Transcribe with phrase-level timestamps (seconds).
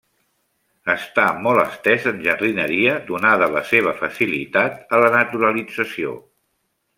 [0.93, 6.19] Està molt estès en jardineria donada la seva facilitat a la naturalització.